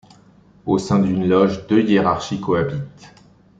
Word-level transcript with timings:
Au 0.65 0.79
sein 0.79 0.97
d'une 0.97 1.27
loge 1.29 1.67
deux 1.67 1.83
hiérarchies 1.83 2.41
cohabitent. 2.41 3.13